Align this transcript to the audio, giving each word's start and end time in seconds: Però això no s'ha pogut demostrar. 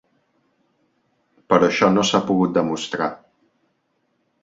Però 1.53 1.69
això 1.69 1.91
no 1.99 2.07
s'ha 2.11 2.25
pogut 2.33 2.59
demostrar. 2.59 3.15